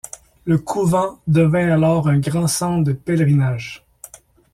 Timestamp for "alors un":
1.69-2.17